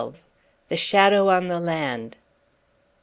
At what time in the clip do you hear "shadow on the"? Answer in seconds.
0.77-1.59